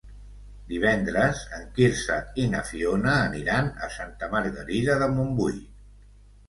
[0.69, 5.63] Divendres en Quirze i na Fiona aniran a Santa Margarida de Montbui.